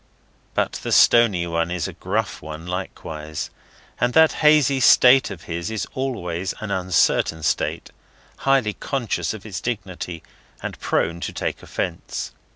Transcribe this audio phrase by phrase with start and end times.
[0.55, 3.51] But the stony one is a gruff one likewise,
[3.99, 7.91] and that hazy state of his is always an uncertain state,
[8.37, 10.23] highly conscious of its dignity,
[10.63, 12.31] and prone to take offence.